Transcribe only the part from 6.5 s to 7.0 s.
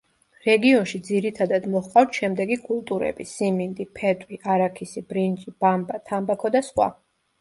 და სხვა.